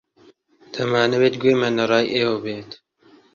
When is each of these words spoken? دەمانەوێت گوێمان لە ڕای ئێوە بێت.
دەمانەوێت 0.73 1.35
گوێمان 1.41 1.73
لە 1.79 1.85
ڕای 1.91 2.07
ئێوە 2.15 2.37
بێت. 2.43 2.71